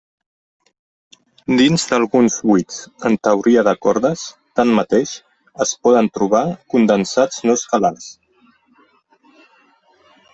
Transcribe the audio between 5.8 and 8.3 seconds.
poden trobar condensats no escalars.